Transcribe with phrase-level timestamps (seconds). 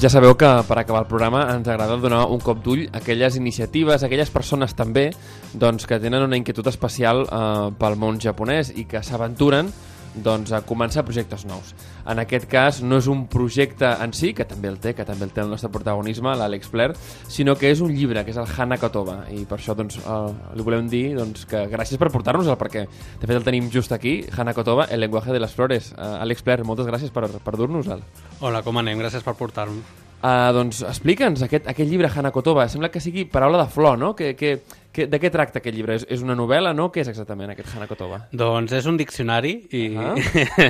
[0.00, 3.34] Ja sabeu que per acabar el programa ens agrada donar un cop d'ull a aquelles
[3.36, 5.10] iniciatives, a aquelles persones també
[5.52, 9.68] doncs, que tenen una inquietud especial eh, pel món japonès i que s'aventuren
[10.14, 11.74] doncs, a començar projectes nous.
[12.08, 15.26] En aquest cas no és un projecte en si, que també el té, que també
[15.26, 16.94] el té el nostre protagonisme, l'Àlex Blair,
[17.28, 20.18] sinó que és un llibre, que és el Hana Kotoba, i per això doncs, eh,
[20.56, 24.20] li volem dir doncs, que gràcies per portar-nos-el, perquè de fet el tenim just aquí,
[24.36, 25.92] Hana Kotoba, el lenguaje de les flores.
[25.96, 28.04] Uh, Àlex Blair, moltes gràcies per, per dur-nos-el.
[28.40, 29.00] Hola, com anem?
[29.00, 29.82] Gràcies per portar-me.
[30.20, 34.12] Uh, doncs explica'ns aquest, aquest llibre Hana Kotoba, sembla que sigui paraula de flor, no?
[34.16, 34.58] Que, que,
[34.92, 35.94] que, de què tracta aquest llibre?
[35.94, 36.90] És, és una novel·la, no?
[36.90, 38.24] Què és exactament aquest Hana Kotoba?
[38.32, 40.14] Doncs és un diccionari i Ah.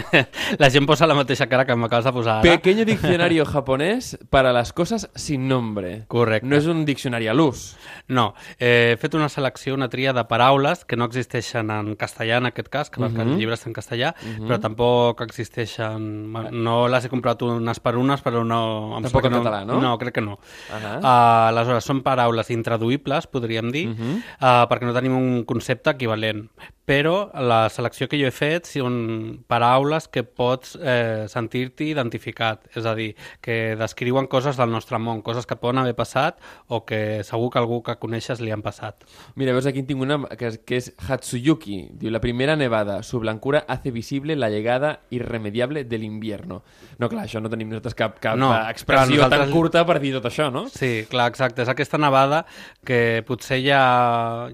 [0.62, 2.43] la gent posa la mateixa cara que m'acabes de posar ara.
[2.43, 6.05] Pequeño diccionario japonés para las cosas sin nombre.
[6.09, 6.48] Correcte.
[6.48, 7.77] No és un diccionari a l'ús.
[8.09, 12.41] No, eh, he fet una selecció, una tria de paraules que no existeixen en castellà
[12.41, 13.21] en aquest cas, que, uh -huh.
[13.23, 14.49] el llibre està en castellà, uh -huh.
[14.49, 16.32] però tampoc existeixen...
[16.51, 18.96] No les he comprat unes per unes, però no...
[18.96, 19.80] em Tampoc en català, no?
[19.80, 20.38] No, crec que no.
[20.71, 20.99] Ahà.
[20.99, 24.10] Uh, aleshores, són paraules intraduïbles, podríem dir, uh -huh.
[24.19, 26.49] Uh, perquè no tenim un concepte equivalent.
[26.91, 32.83] Però la selecció que jo he fet són paraules que pots eh, sentir-t'hi identificat, és
[32.89, 33.13] a dir,
[33.45, 37.61] que descriuen coses del nostre món, coses que poden haver passat o que segur que
[37.61, 39.05] algú que coneixes li han passat.
[39.39, 41.79] Mira, veus aquí tinc una que és, que és Hatsuyuki.
[42.01, 46.65] Diu, la primera nevada, su blancura hace visible la llegada irremediable del invierno.
[46.99, 50.01] No, clar, això no tenim nosaltres cap, cap No, expressió clar, tan nosaltres- curta per
[50.02, 50.67] dir tot això, no?
[50.69, 51.63] Sí, clar, exacte.
[51.63, 52.45] És aquesta nevada
[52.85, 53.80] que potser ja,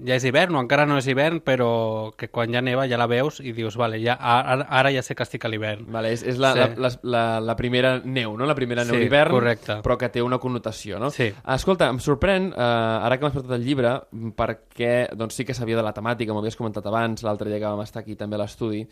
[0.05, 3.07] ja és hivern o encara no és hivern, però que quan ja neva ja la
[3.07, 5.85] veus i dius, vale, ja, ara, ara ja sé que estic a l'hivern.
[5.91, 6.59] Vale, és, és la, Sí.
[6.59, 8.45] la, la, la, la primera neu, no?
[8.45, 9.35] La primera neu Sí, d'hivern,
[9.83, 11.09] però que té una connotació, no?
[11.11, 11.31] Sí.
[11.55, 12.61] Escolta, em sorprèn, eh,
[13.07, 13.95] ara que m'has portat el llibre,
[14.35, 17.65] perquè doncs, sí que sabia de la temàtica, m'ho havies comentat abans, l'altre dia que
[17.69, 18.83] vam estar aquí també a l'estudi,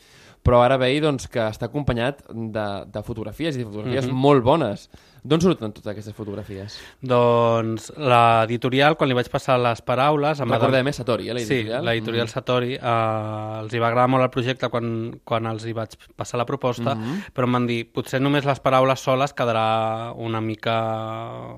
[0.45, 4.13] però ara veig doncs, que està acompanyat de, de fotografies, i de fotografies Mhm.
[4.15, 4.89] molt bones.
[5.25, 6.75] D'on surten totes aquestes fotografies?
[7.01, 10.37] Doncs l'editorial, quan li vaig passar les paraules...
[10.45, 11.85] em va Recordem, eh, Satori, eh, Sí, l'editorial?
[11.85, 12.73] l'editorial Satori.
[12.75, 16.45] Eh, els hi va agradar molt el projecte quan, quan els hi vaig passar la
[16.45, 17.33] proposta, Mhm.
[17.33, 21.55] però em van dir, potser només les paraules soles quedarà una mica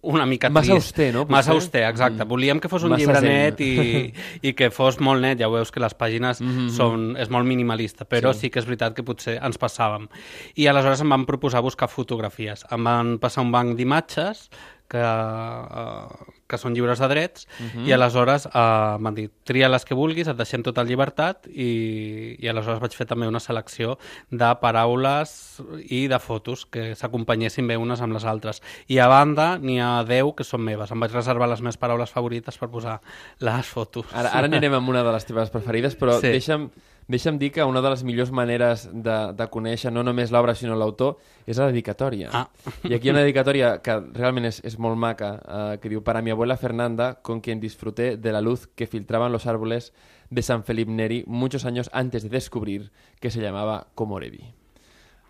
[0.00, 0.86] una mica Massa trist.
[0.96, 1.54] auster, no, Massa potser?
[1.82, 2.24] auster, exacte.
[2.24, 2.28] Mm.
[2.28, 3.28] Volíem que fos un Massa llibre zen.
[3.28, 5.38] net i, i que fos molt net.
[5.38, 6.70] Ja veus que les pàgines Mhm.
[6.70, 8.40] són, és molt minimalista, però Sí.
[8.46, 8.50] sí.
[8.50, 10.08] que és veritat que potser ens passàvem.
[10.56, 12.64] I aleshores em van proposar buscar fotografies.
[12.70, 14.48] Em van passar un banc d'imatges
[14.88, 17.86] que, uh, que són lliures de drets Mhm.
[17.88, 22.48] i aleshores uh, m'han dit tria les que vulguis, et deixem tota llibertat i, i
[22.48, 23.96] aleshores vaig fer també una selecció
[24.30, 28.62] de paraules i de fotos que s'acompanyessin bé unes amb les altres.
[28.88, 30.90] I a banda n'hi ha 10 que són meves.
[30.92, 33.00] Em vaig reservar les meves paraules favorites per posar
[33.40, 34.06] les fotos.
[34.12, 36.28] Ara, ara anirem amb una de les teves preferides, però sí.
[36.28, 36.68] deixa'm,
[37.08, 40.76] deixa'm dir que una de les millors maneres de, de conèixer no només l'obra sinó
[40.76, 42.30] l'autor és la dedicatòria.
[42.32, 42.46] Ah.
[42.88, 46.02] I aquí hi ha una dedicatòria que realment és, és molt maca, eh, que diu
[46.02, 49.92] Para mi abuela Fernanda, con quien disfruté de la luz que filtraban los árboles
[50.30, 54.54] de San Felipe Neri muchos años antes de descubrir que se llamaba Komorebi.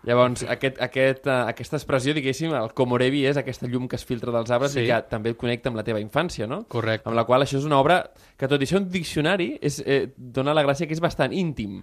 [0.05, 4.31] Llavors, aquest, aquest, uh, aquesta expressió, diguéssim, el Komorebi és aquesta llum que es filtra
[4.31, 4.83] dels arbres Sí.
[4.83, 6.67] i que també et connecta amb la teva infància, no?
[6.69, 7.09] Correcte.
[7.09, 10.13] Amb la qual això és una obra que, tot i ser un diccionari, és, eh,
[10.15, 11.81] dona la gràcia que és bastant íntim.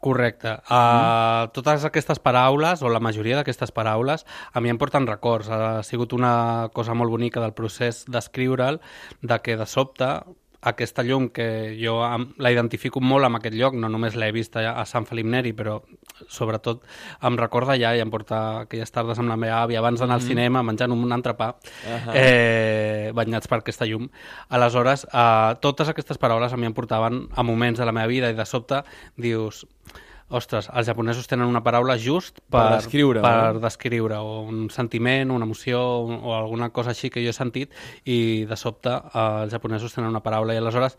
[0.00, 0.52] Correcte.
[0.70, 4.22] Uh, totes aquestes paraules, o la majoria d'aquestes paraules,
[4.54, 5.50] a mi em porten records.
[5.50, 8.78] Ha sigut una cosa molt bonica del procés d'escriure'l,
[9.22, 10.12] de que de sobte
[10.60, 14.82] aquesta llum que jo la identifico molt amb aquest lloc, no només l'he vist a,
[14.88, 15.78] Sant Felip Neri, però
[16.26, 16.82] sobretot
[17.22, 20.26] em recorda allà i em porta aquelles tardes amb la meva àvia abans d'anar al
[20.26, 21.52] cinema menjant un entrepà
[21.86, 22.14] Ahà.
[22.14, 24.08] eh, banyats per aquesta llum.
[24.48, 28.30] Aleshores, eh, totes aquestes paraules a mi em portaven a moments de la meva vida
[28.30, 28.82] i de sobte
[29.16, 29.64] dius
[30.28, 33.60] ostres, els japonesos tenen una paraula just per, Per descriure, per no?
[33.60, 37.72] descriure o un sentiment, una emoció un- o alguna cosa així que jo he sentit
[38.04, 40.98] i de sobte eh, els japonesos tenen una paraula i aleshores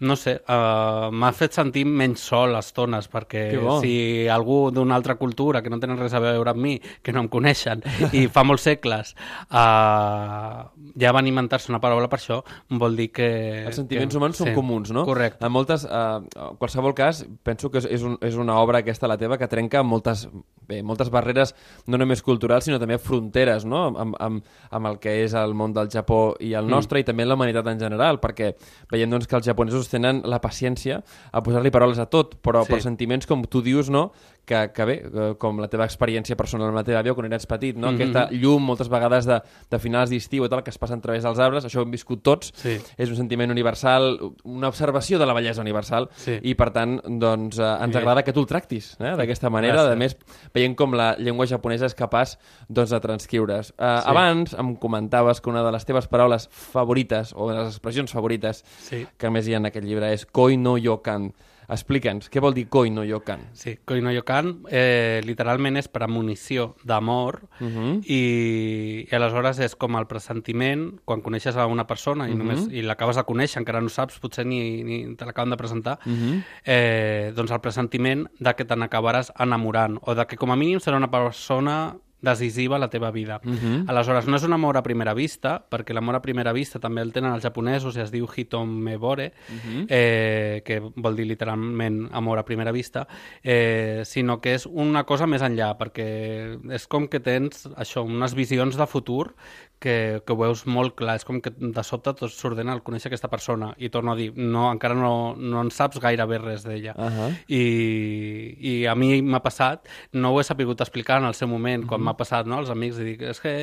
[0.00, 3.44] no sé, uh, m'ha fet sentir menys sol a estones, perquè
[3.82, 3.94] si
[4.32, 7.28] algú d'una altra cultura que no tenen res a veure amb mi, que no em
[7.32, 7.84] coneixen,
[8.16, 9.12] i fa molts segles
[9.50, 10.64] uh,
[11.00, 12.40] ja van inventar-se una paraula per això,
[12.80, 13.28] vol dir que...
[13.66, 15.04] Els sentiments que, humans són comuns, no?
[15.08, 15.44] Correcte.
[15.46, 15.98] En moltes, eh,
[16.46, 19.48] en qualsevol cas, penso que és, és, un, és una obra aquesta, la teva, que
[19.50, 20.26] trenca moltes,
[20.68, 21.54] bé, moltes barreres,
[21.90, 23.86] no només culturals, sinó també fronteres, no?
[23.90, 27.26] Amb, amb, amb el que és el món del Japó i el nostre, i també
[27.28, 28.54] la humanitat en general, perquè
[28.90, 31.02] veiem doncs, que els japonesos tenen la paciència
[31.32, 32.72] a posar-li paraules a tot, però Sí.
[32.72, 34.12] per sentiments com tu dius, no?,
[34.50, 37.46] que, que bé, eh, com la teva experiència personal amb la teva àvia quan eres
[37.46, 37.92] petit, no?
[37.92, 37.94] Mhm.
[38.00, 39.40] Aquesta llum, moltes vegades de,
[39.70, 41.90] de finals d'estiu i tal, que es passa a través dels arbres, això ho hem
[41.92, 42.80] viscut tots, Sí.
[42.98, 46.40] és un sentiment universal, una observació de la bellesa universal, Sí.
[46.42, 47.98] i per tant, doncs, eh, ens Sí.
[47.98, 49.14] agrada que tu el tractis, eh?
[49.16, 49.92] d'aquesta manera, Gràcies.
[49.92, 50.16] a més,
[50.52, 52.36] veient com la llengua japonesa és capaç
[52.68, 53.70] doncs, de transcriure's.
[53.78, 54.08] Uh, Sí.
[54.10, 58.64] Abans em comentaves que una de les teves paraules favorites, o de les expressions favorites,
[58.80, 59.06] Sí.
[59.16, 61.32] que més hi ha en aquest llibre, és koi no yokan.
[61.70, 63.44] Explica'ns, què vol dir koi no yokan?
[63.54, 68.02] Sí, Koino Yokan eh, literalment és premonició d'amor Uh -huh.
[68.04, 72.82] i, i aleshores és com el pressentiment quan coneixes a una persona i, només, i
[72.82, 76.42] l'acabes de conèixer, encara no saps, potser ni, ni te l'acaben de presentar, Uh -huh.
[76.64, 80.78] eh, doncs el pressentiment de que te n'acabaràs enamorant o de que com a mínim
[80.80, 83.40] serà una persona decisiva a la teva vida.
[83.42, 83.84] Mhm.
[83.88, 87.12] Aleshores, no és un amor a primera vista, perquè l'amor a primera vista també el
[87.12, 89.86] tenen els japonesos i es diu hitomebore, Mhm.
[89.88, 93.06] eh, que vol dir literalment amor a primera vista,
[93.42, 98.34] eh, sinó que és una cosa més enllà, perquè és com que tens això, unes
[98.34, 99.34] visions de futur
[99.80, 103.06] que, que ho veus molt clar, és com que de sobte tot s'ordena al conèixer
[103.08, 106.92] aquesta persona i torno a dir, no, encara no, no en saps gairebé res d'ella
[107.00, 107.36] Uh -huh.
[107.48, 111.86] i, i a mi m'ha passat, no ho he sapigut explicar en el seu moment,
[111.86, 113.54] quan m'ha passat no, als amics, i dic, és que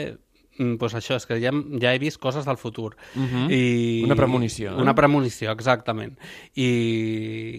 [0.58, 1.52] mm, pues això, és que ja,
[1.84, 2.96] ja he vist coses del futur.
[3.16, 3.48] Mhm.
[3.52, 3.62] I,
[4.08, 4.82] Una premonició, eh?
[4.82, 6.16] Una premonició, exactament.
[6.56, 6.70] I,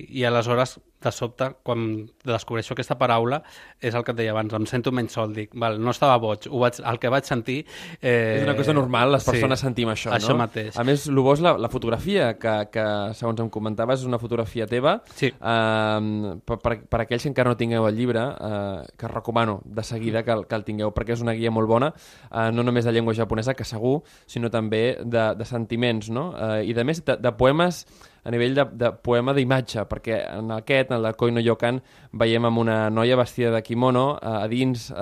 [0.08, 3.42] I aleshores, de sobte, quan descobreixo aquesta paraula,
[3.80, 6.48] és el que et deia abans, em sento menys sol, dic, val, no estava boig,
[6.50, 7.60] ho vaig, el que vaig sentir...
[8.02, 10.40] Eh, És una cosa normal, les sí, persones sentim això, això no?
[10.42, 10.76] mateix.
[10.78, 14.18] A més, el bo és la, la fotografia, que, que segons em comentaves és una
[14.18, 14.96] fotografia teva.
[15.14, 15.30] Sí.
[15.38, 19.82] Uh, per, per, per aquells que encara no tingueu el llibre, uh, que recomano de
[19.86, 21.92] seguida que, el- que el tingueu, perquè és una guia molt bona,
[22.30, 26.30] uh, no només de llengua japonesa, que segur, sinó també de, de sentiments, no?
[26.34, 27.84] Uh, I de més, de, de poemes
[28.28, 31.80] a nivell de, de poema d'imatge, perquè en aquest, en el Koi no Yokan,
[32.20, 34.98] veiem amb una noia vestida de kimono eh, a dins eh,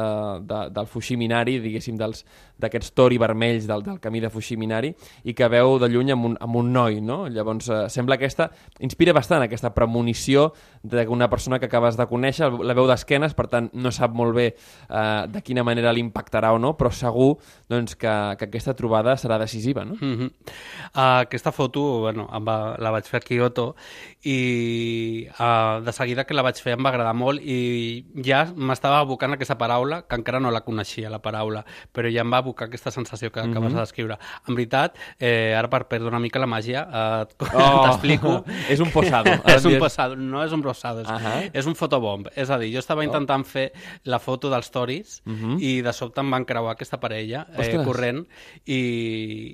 [0.47, 4.93] de, del Fushiminari, diguéssim, d'aquests tori vermells del, del camí de Fushiminari,
[5.27, 7.25] i que veu de lluny amb un, amb un noi, no?
[7.27, 8.53] Llavors, eh, sembla aquesta...
[8.87, 10.51] Inspira bastant aquesta premonició
[10.87, 14.47] d'una persona que acabes de conèixer, la veu d'esquenes, per tant, no sap molt bé
[14.53, 17.33] eh, de quina manera l'impactarà o no, però segur
[17.73, 19.99] doncs, que, que aquesta trobada serà decisiva, no?
[19.99, 20.31] Mm -hmm.
[20.95, 23.75] uh, aquesta foto bueno, em va, la vaig fer a Kyoto
[24.27, 29.01] i uh, de seguida que la vaig fer em va agradar molt i ja m'estava
[29.05, 31.63] abocant aquesta paraula, que encara no la coneixia, la paraula,
[31.95, 34.19] però ja em va abocar aquesta sensació que acabes de descriure.
[34.49, 37.37] En veritat, eh, ara per perdre una mica la màgia, eh,
[37.85, 38.41] t'explico.
[38.73, 39.37] és un posado.
[39.57, 41.37] és un posado, no és un posado, és, Ahà.
[41.53, 42.31] és un fotobomb.
[42.35, 43.71] És a dir, jo estava intentant fer
[44.05, 45.21] la foto dels toris
[45.61, 47.85] i de sobte em van creuar aquesta parella eh, Ostres.
[47.87, 48.23] corrent
[48.65, 48.81] i,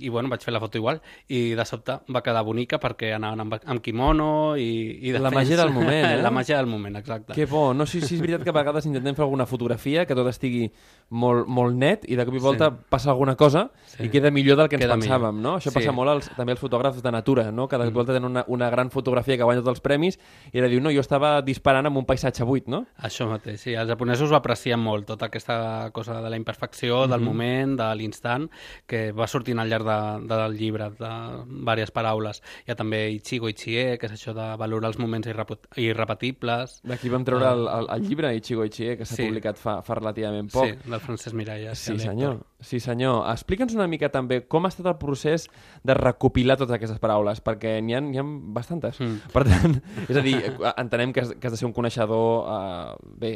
[0.00, 3.44] i bueno, vaig fer la foto igual i de sobte va quedar bonica perquè anaven
[3.44, 6.22] amb, amb kimono i, i de La màgia del moment, eh?
[6.22, 7.36] la màgia del moment, exacte.
[7.36, 7.70] Que bo.
[7.74, 10.68] No, sí, sí, és veritat que a vegades intentem fer alguna fotografia que tot estigui
[11.12, 12.76] molt, molt net i de cop i volta Sí.
[12.88, 14.04] passa alguna cosa Sí.
[14.04, 15.52] i queda millor del que ens Queda pensàvem, millor.
[15.52, 15.56] no?
[15.58, 15.74] Això Sí.
[15.78, 17.68] passa molt als, també als fotògrafs de natura, no?
[17.68, 20.18] Que de cop i volta tenen una, una gran fotografia que guanya tots els premis
[20.52, 22.86] i ara diu, no, jo estava disparant amb un paisatge buit, no?
[23.02, 23.74] Això mateix, sí.
[23.74, 28.48] Els japonesos ho aprecien molt, tota aquesta cosa de la imperfecció, del moment, de l'instant,
[28.86, 32.42] que va sortint al llarg de, del llibre, de diverses paraules.
[32.66, 36.80] Hi ha també Ichigo Ichie, que és això de valorar els moments irrepet- irrepetibles.
[36.84, 39.26] D'aquí vam treure el, el, el llibre Ichigo Ichie, que s'ha Sí.
[39.26, 40.66] publicat fa, fa relativament poc.
[40.66, 41.78] Sí, del Francesc Miralles.
[41.78, 42.40] Sí, senyor.
[42.62, 43.24] Sí, senyor.
[43.32, 45.48] Explica'ns una mica també com ha estat el procés
[45.82, 49.00] de recopilar totes aquestes paraules, perquè n'hi ha, ha bastantes.
[49.02, 49.32] Mm.
[49.34, 49.74] Per tant,
[50.06, 50.36] és a dir,
[50.76, 53.32] entenem que has, que has de ser un coneixedor, eh, bé,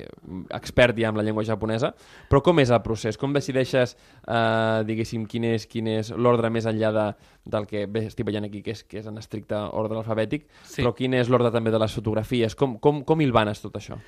[0.54, 1.90] expert ja en la llengua japonesa,
[2.30, 3.18] però com és el procés?
[3.18, 3.96] Com decideixes,
[4.26, 7.08] eh, diguéssim, quin és, quin és l'ordre més enllà de,
[7.56, 10.82] del que bé, estic veient aquí, que és, que és en estricte ordre alfabètic, Sí.
[10.82, 12.54] però quin és l'ordre també de les fotografies?
[12.54, 13.98] Com, com, com hilvanes tot això?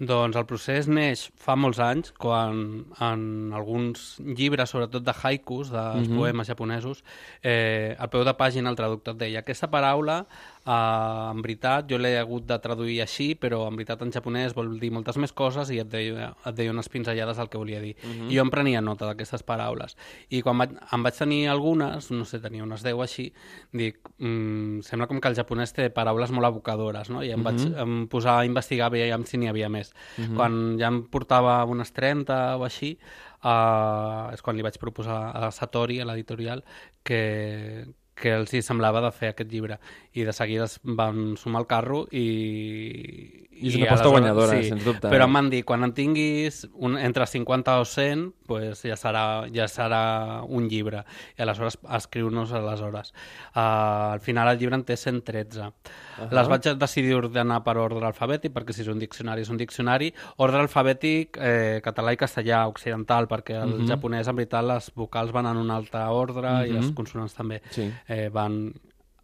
[0.00, 6.08] Doncs el procés neix fa molts anys, quan en alguns llibres, sobretot de haikus, dels
[6.08, 6.16] Mhm.
[6.16, 7.04] poemes japonesos,
[7.42, 10.26] eh, al peu de pàgina el traductor deia aquesta paraula,
[10.66, 14.72] eh, en veritat, jo l'he hagut de traduir així, però en veritat en japonès vol
[14.80, 17.94] dir moltes més coses i et deia, et deia unes pinzellades del que volia dir.
[18.28, 19.96] I jo em prenia nota d'aquestes paraules.
[20.30, 23.30] I quan vaig, em vaig tenir algunes, no sé, tenia unes 10 així,
[23.72, 27.24] dic, mm, sembla com que el japonès té paraules molt abocadores, no?
[27.24, 29.92] I em vaig em posar a investigar bé si n'hi havia més.
[30.36, 32.98] Quan ja em portava unes 30 o així,
[33.44, 36.64] uh, és quan li vaig proposar a Satori, a l'editorial,
[37.02, 37.86] que,
[38.20, 39.80] que els hi semblava de fer aquest llibre.
[40.12, 43.46] I de seguida es van sumar al carro i...
[43.60, 45.10] I és una aposta guanyadora, sens dubte.
[45.12, 45.28] Però eh?
[45.28, 49.66] em van dir, quan en tinguis un, entre 50 o 100, pues ja, serà, ja
[49.68, 50.00] serà
[50.48, 51.02] un llibre.
[51.36, 53.12] I aleshores escriu-nos aleshores.
[53.52, 55.60] Uh, al final el llibre en té 113.
[55.60, 56.30] Uh -huh.
[56.32, 60.12] Les vaig decidir ordenar per ordre alfabètic, perquè si és un diccionari és un diccionari.
[60.36, 63.88] Ordre alfabètic eh, català i castellà occidental, perquè el uh -huh.
[63.88, 66.68] japonès, en veritat, les vocals van en un altre ordre uh -huh.
[66.68, 67.92] i les consonants també Sí.
[68.10, 68.72] Eh, van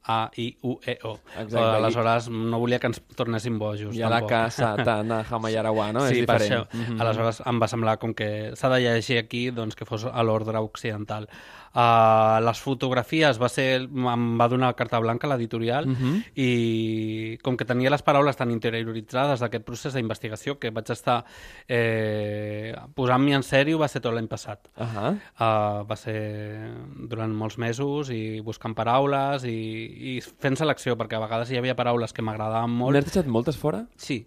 [0.08, 1.18] A, I, U, E, O.
[1.38, 1.56] Exacte.
[1.56, 3.94] Uh, aleshores, no volia que ens tornéssim bojos.
[3.96, 6.06] I a la casa, tana, hamayarawa, no?
[6.06, 6.64] Sí, és per diferent.
[6.64, 6.76] això.
[6.76, 7.00] Mm -hmm.
[7.00, 10.58] Aleshores em va semblar com que s'ha de llegir aquí doncs, que fos a l'ordre
[10.58, 11.28] occidental.
[11.76, 16.22] Uh, les fotografies va ser, em va donar carta blanca l'editorial Mhm.
[16.34, 21.24] i com que tenia les paraules tan interioritzades d'aquest procés d'investigació que vaig estar
[21.68, 24.68] eh, posant-m'hi en sèrio va ser tot l'any passat.
[24.76, 25.12] Uh -huh.
[25.38, 29.50] Uh, va ser durant molts mesos i buscant paraules i,
[29.96, 32.94] i fent selecció, perquè a vegades hi havia paraules que m'agradaven molt.
[32.96, 33.86] N'has deixat moltes fora?
[33.96, 34.26] Sí,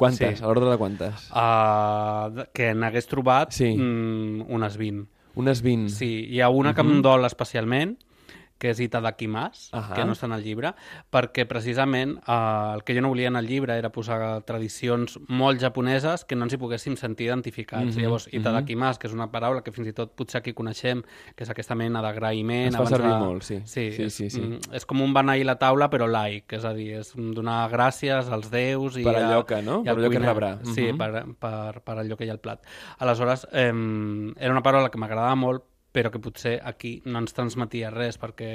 [0.00, 0.38] Quantes?
[0.38, 0.44] Sí.
[0.44, 1.26] A l'ordre de quantes?
[1.36, 3.74] uh, que n'hagués trobat Sí.
[3.76, 5.06] mm, unes 20.
[5.36, 5.90] Unes 20.
[5.92, 7.98] Sí, hi ha una que em dol especialment,
[8.60, 9.94] que és Itadakimas, Ahà.
[9.96, 10.74] que no està en el llibre,
[11.10, 15.58] perquè precisament eh, el que jo no volia en el llibre era posar tradicions molt
[15.62, 17.94] japoneses que no ens hi poguéssim sentir identificats.
[17.96, 21.00] Mhm, Llavors, Itadakimas, que és una paraula que fins i tot potser aquí coneixem,
[21.34, 22.68] que és aquesta mena d'agraïment...
[22.74, 23.18] Es fa servir de...
[23.24, 23.60] molt, sí.
[23.64, 24.40] Sí, Sí, és, sí, sí.
[24.44, 28.28] mm, és com un beneir la taula, però laic, és a dir, és donar gràcies
[28.30, 29.80] als déus i Per allò que, no?
[29.82, 30.28] Per allò que cuiner.
[30.34, 30.52] rebrà.
[30.74, 30.98] Sí, Mhm.
[30.98, 32.60] per, per, per allò que hi ha al plat.
[32.98, 33.72] Aleshores, eh,
[34.36, 38.50] era una paraula que m'agradava molt, però que potser aquí no ens transmetia res, perquè...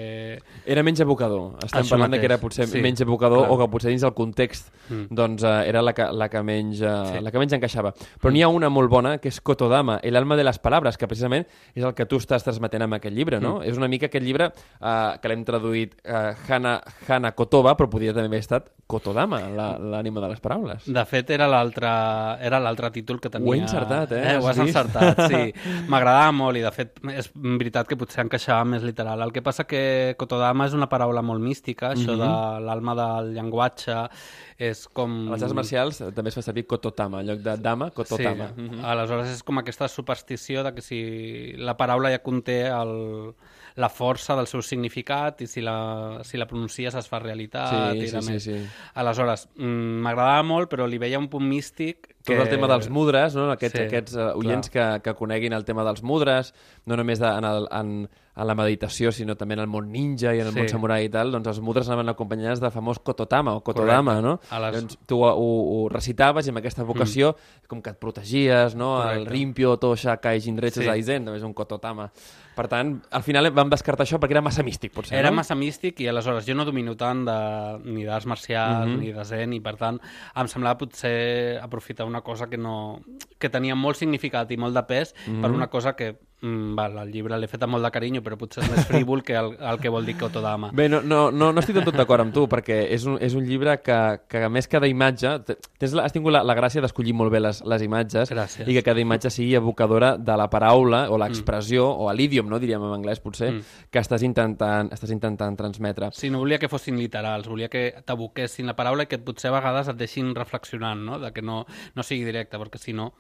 [0.66, 1.58] Era menys evocador.
[1.66, 3.52] Estem Això parlant de que era mateix, potser sí, menys evocador clar.
[3.52, 5.08] o que potser dins del context Mm.
[5.10, 7.18] doncs, eh, era la que, la, que menys, eh, Sí.
[7.18, 7.24] Mm.
[7.24, 7.92] la que menys encaixava.
[8.22, 11.08] Però n'hi ha una molt bona, que és Kotodama, el alma de les paraules, que
[11.08, 13.60] precisament és el que tu estàs transmetent amb aquest llibre, no?
[13.60, 13.64] Mm.
[13.64, 18.14] És una mica aquest llibre eh, que l'hem traduït eh, Hana, Hana Kotoba, però podria
[18.14, 20.86] també haver estat Kotodama, la- l'ànima de les paraules.
[20.86, 23.50] De fet, era l'altre títol que tenia...
[23.50, 24.36] Ho he encertat, eh?
[24.36, 25.54] eh ho Has encertat, sí.
[25.90, 29.22] M'agradava molt i, de fet, és veritat que potser encaixava més literal.
[29.22, 32.20] El que passa que Kotodama és una paraula molt mística, això Mhm.
[32.20, 34.10] de l'alma del llenguatge,
[34.58, 35.28] és com...
[35.30, 38.52] A les arts marcials també es fa servir Kototama, en lloc de dama, Kototama.
[38.56, 38.62] Sí.
[38.62, 38.86] Mhm.
[38.86, 43.34] Aleshores és com aquesta superstició de que si la paraula ja conté el,
[43.76, 48.04] la força del seu significat i si la, si la pronuncies es fa realitat Sí,
[48.06, 48.44] i sí, sí, més.
[48.48, 48.58] sí.
[49.02, 52.42] Aleshores, mm, m'agradava molt, però li veia un punt místic Tot que...
[52.42, 53.50] el tema dels mudres, no?
[53.52, 56.54] aquests, Sí, aquests uh, oients que, que coneguin el tema dels mudres,
[56.86, 57.92] no només de, en, el, en,
[58.36, 60.60] en la meditació, sinó també en el món ninja i en el Sí.
[60.60, 64.28] món samurai i tal, doncs els mudres anaven acompanyats de famós Kototama o Kotodama, Correcte.
[64.28, 64.40] no?
[64.56, 67.36] A les- Doncs tu ho, ho, ho recitaves i amb aquesta vocació
[67.68, 69.02] com que et protegies, no?
[69.02, 69.30] El Correcte.
[69.30, 70.86] Rimpio, Tosha, Kai, Jinretsu, Sí.
[70.88, 72.12] Zaizen, també és un Kototama.
[72.56, 75.36] Per tant, al final vam descartar això perquè era massa místic, potser, Era no?
[75.38, 79.00] massa místic i aleshores jo no domino tant de, ni d'arts marcials Mhm.
[79.00, 80.00] ni de zen i per tant
[80.36, 83.02] em semblava potser aprofitar una cosa que no
[83.38, 85.42] que tenia molt significat i molt de pes Mhm.
[85.42, 88.38] per una cosa que mm, val, el llibre l'he fet amb molt de carinyo però
[88.38, 90.70] potser és més frívol que el, el que vol dir Kotodama.
[90.74, 93.34] Bé, no, no, no, no estic del tot d'acord amb tu, perquè és un, és
[93.38, 94.00] un llibre que,
[94.30, 95.36] que a més cada imatge...
[95.76, 98.68] Tens has tingut la, la gràcia d'escollir molt bé les, les imatges Gràcies.
[98.68, 102.84] i que cada imatge sigui evocadora de la paraula o l'expressió o l'idiom, no diríem
[102.88, 103.62] en anglès potser, Mm.
[103.94, 106.10] que estàs intentant, estàs intentant transmetre.
[106.18, 109.54] Sí, no volia que fossin literals, volia que t'aboquessin la paraula i que potser a
[109.60, 111.20] vegades et deixin reflexionant, no?
[111.22, 111.66] de que no,
[111.96, 113.12] no sigui directe, perquè si no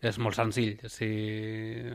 [0.00, 0.78] és molt senzill.
[0.90, 1.08] Si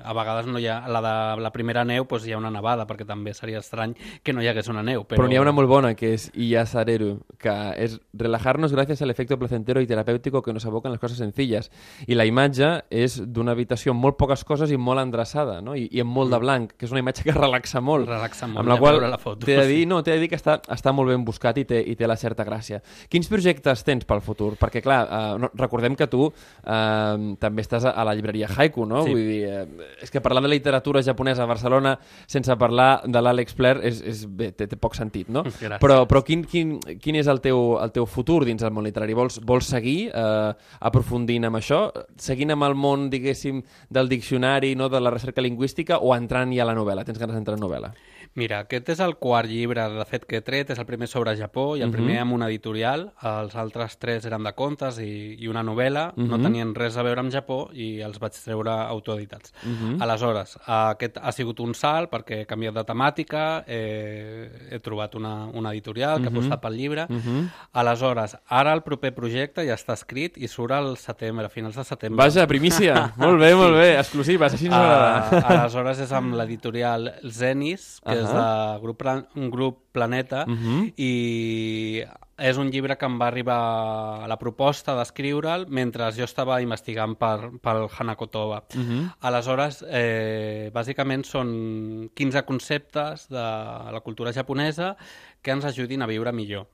[0.03, 2.85] a vegades no hi ha, la de la primera neu doncs hi ha una nevada,
[2.87, 5.05] perquè també seria estrany que no hi hagués una neu.
[5.07, 9.09] Però, Però n'hi ha una molt bona, que és Iyasareru, que és relajarnos gracias al
[9.09, 11.71] efecto placentero y terapéutico que nos abocan las cosas sencillas.
[12.07, 15.75] I la imatge és d'una habitació amb molt poques coses i molt endreçada, no?
[15.75, 18.07] I, i amb molt de blanc, que és una imatge que relaxa molt.
[18.09, 20.29] Relaxa molt, Amb la ja qual la foto, t'he de dir, no, t'he de dir
[20.31, 22.81] que està, està molt ben buscat i té, i té la certa gràcia.
[23.09, 24.53] Quins projectes tens pel futur?
[24.59, 28.85] Perquè, clar, eh, no, recordem que tu eh, també estàs a, a la llibreria Haiku,
[28.89, 29.03] no?
[29.07, 29.15] Sí.
[29.15, 31.95] Vull dir, eh, és que parlar de literatura japonesa a Barcelona
[32.27, 35.43] sense parlar de l'Àlex Flair és, és bé, té, té poc sentit, no?
[35.47, 35.79] Gràcies.
[35.81, 39.15] Però, però quin, quin, quin és el teu, el teu futur dins del món literari?
[39.17, 40.51] Vols, vols seguir eh,
[40.85, 41.81] aprofundint amb això?
[42.19, 46.63] Seguint amb el món, diguéssim, del diccionari, no, de la recerca lingüística o entrant ja
[46.65, 47.05] a la novel·la?
[47.07, 47.93] Tens ganes d'entrar en novel·la?
[48.37, 51.33] Mira, aquest és el quart llibre, de fet, que he tret, és el primer sobre
[51.39, 51.95] Japó i el Mhm.
[51.95, 56.37] primer amb una editorial, els altres tres eren de contes i, i una novel·la, no
[56.37, 56.43] Mhm.
[56.43, 59.53] tenien res a veure amb Japó i els vaig treure autoeditats.
[59.63, 60.01] Mhm.
[60.01, 65.45] Aleshores, aquest ha sigut un salt perquè he canviat de temàtica, eh, he trobat una,
[65.53, 66.37] una editorial que ha Mhm.
[66.37, 67.05] apostat pel llibre.
[67.09, 67.49] Mhm.
[67.73, 71.83] Aleshores, ara el proper projecte ja està escrit i surt al setembre, a finals de
[71.83, 72.17] setembre.
[72.23, 73.13] Vaja, primícia!
[73.17, 75.29] molt bé, molt bé, exclusiva, així ens agrada.
[75.39, 79.01] Uh, aleshores és amb l'editorial Zenis, que és de grup,
[79.35, 80.93] un grup Planeta, Mhm.
[80.97, 82.03] i
[82.39, 87.51] és un llibre que em va arribar la proposta d'escriure'l mentre jo estava investigant per,
[87.61, 88.63] pel Hanakotoba.
[88.73, 89.11] Mhm.
[89.29, 93.45] Aleshores, eh, bàsicament són 15 conceptes de
[93.93, 94.95] la cultura japonesa
[95.41, 96.67] que ens ajudin a viure millor.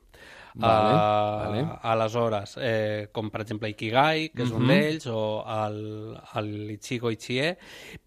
[0.57, 1.79] Vale, Uh, vale.
[1.83, 4.67] Aleshores, eh, com per exemple Ikigai, que és un Mhm.
[4.69, 7.57] d'ells, o el, el Ichigo Ichie,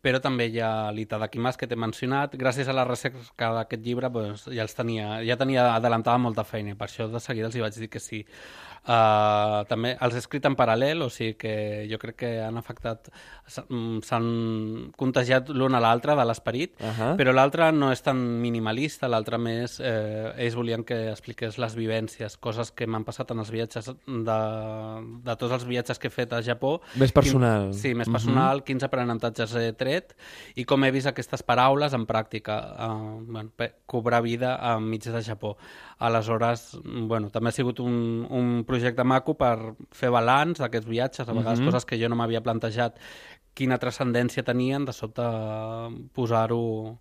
[0.03, 2.33] però també hi ha l'Itadakimas que t'he mencionat.
[2.41, 6.75] Gràcies a la recerca d'aquest llibre doncs, ja els tenia, ja tenia adelantada molta feina,
[6.75, 8.25] per això de seguida els hi vaig dir que sí.
[8.89, 13.11] Uh, també els he escrit en paral·lel, o sigui que jo crec que han afectat,
[13.69, 17.11] mm, s'han contagiat l'un a l'altre de l'esperit, Ahà.
[17.19, 22.38] però l'altre no és tan minimalista, l'altre més, eh, ells volien que expliqués les vivències,
[22.41, 24.39] coses que m'han passat en els viatges, de,
[25.27, 26.79] de tots els viatges que he fet a Japó.
[27.01, 27.71] Més personal.
[27.71, 30.15] Quin, sí, més personal, quins aprenentatges he tret
[30.57, 32.91] i com he vist aquestes paraules en pràctica, eh,
[33.27, 35.57] bueno, cobrar vida enmig de Japó.
[35.99, 41.33] Aleshores, bueno, també ha sigut un, un projecte maco per fer balanç d'aquests viatges, a
[41.33, 41.67] vegades Mhm.
[41.67, 42.99] coses que jo no m'havia plantejat
[43.59, 45.23] quina transcendència tenien, de sobte
[46.15, 46.99] posar-ho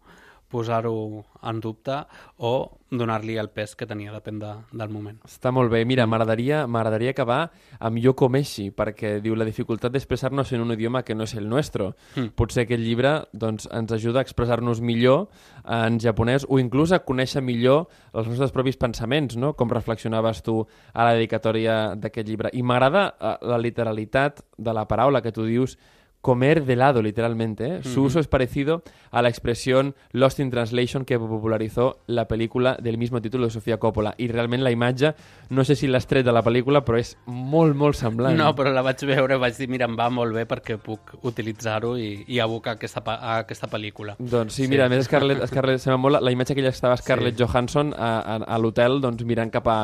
[0.47, 2.03] posar-ho en dubte
[2.37, 5.17] o donar-li el pes que tenia, depèn de, del moment.
[5.27, 5.81] Està molt bé.
[5.87, 7.39] Mira, m'agradaria m'agradaria acabar
[7.83, 11.49] amb Yoko Meshi, perquè diu la dificultat d'expressar-nos en un idioma que no és el
[11.51, 11.89] nostre.
[12.15, 12.31] Mm.
[12.39, 15.27] Potser aquest llibre doncs, ens ajuda a expressar-nos millor
[15.63, 19.53] en japonès o inclús a conèixer millor els nostres propis pensaments, no?
[19.59, 20.61] com reflexionaves tu
[20.93, 22.55] a la dedicatòria d'aquest llibre.
[22.55, 25.75] I m'agrada eh, la literalitat de la paraula que tu dius
[26.21, 27.65] comer de lado, literalmente.
[27.77, 27.83] ¿eh?
[27.83, 32.97] Su uso es parecido a la expresión Lost in Translation que popularizó la película del
[32.97, 34.13] mismo título de Sofía Coppola.
[34.17, 35.13] I realment la imatge,
[35.49, 38.35] no sé si l'has tret de la pel·lícula, però és molt, molt semblant.
[38.37, 41.13] No, però la vaig veure i vaig dir, mira, em va molt bé perquè puc
[41.23, 44.17] utilitzar-ho i, i abocar aquesta, a aquesta pel·lícula.
[44.19, 46.97] Doncs sí, mira, a més Scarlett, Scarlett sembla molt la, la imatge que ella estava
[46.97, 47.43] Scarlett Sí.
[47.43, 49.77] Johansson a, a, a l'hotel doncs, mirant cap a,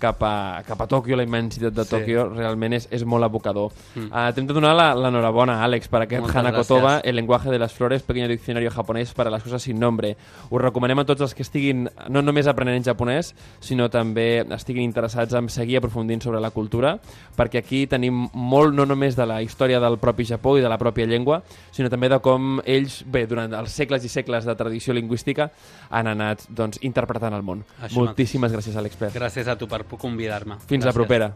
[0.00, 1.90] cap, a, cap a Tòquio, la immensitat de Sí.
[1.96, 3.72] Tòquio realment és, és molt abocador.
[3.96, 4.08] Mm.
[4.12, 7.08] Uh, T'hem de donar la- l'enhorabona, Àlex, per aquest Moltes Hanakotoba, gràcies.
[7.08, 10.16] El lenguaje de las flores, pequeño diccionario japonès para las cosas sin nombre.
[10.50, 15.34] Us recomanem a tots els que estiguin no només aprenent japonès, sinó també estiguin interessats
[15.34, 16.98] en seguir aprofundint sobre la cultura,
[17.36, 20.78] perquè aquí tenim molt no només de la història del propi Japó i de la
[20.78, 24.94] pròpia llengua, sinó també de com ells, bé, durant els segles i segles de tradició
[24.94, 25.50] lingüística,
[25.90, 27.64] han anat doncs, interpretant el món.
[27.82, 29.14] Això Moltíssimes gràcies a l'expert.
[29.14, 30.58] Gràcies a tu per convidar-me.
[30.66, 30.94] Fins la Gràcies.
[30.94, 31.34] propera.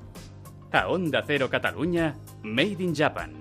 [0.72, 3.34] A Onda Cero Catalunya, Made in Japan,